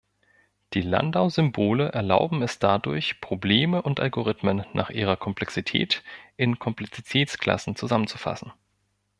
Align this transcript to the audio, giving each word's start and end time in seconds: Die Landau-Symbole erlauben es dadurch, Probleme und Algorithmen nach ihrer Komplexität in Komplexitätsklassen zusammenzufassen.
Die 0.73 0.81
Landau-Symbole 0.81 1.89
erlauben 1.89 2.41
es 2.41 2.57
dadurch, 2.57 3.21
Probleme 3.21 3.83
und 3.83 3.99
Algorithmen 3.99 4.65
nach 4.73 4.89
ihrer 4.89 5.15
Komplexität 5.15 6.01
in 6.37 6.57
Komplexitätsklassen 6.57 7.75
zusammenzufassen. 7.75 8.51